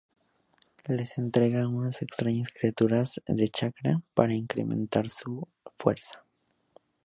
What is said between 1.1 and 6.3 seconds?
entrega unas extrañas criaturas de chakra para incrementar su fuerza.